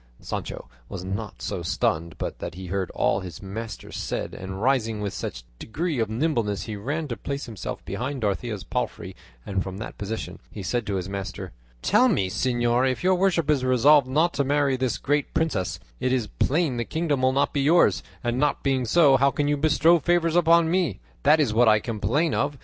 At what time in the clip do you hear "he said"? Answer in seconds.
10.49-10.87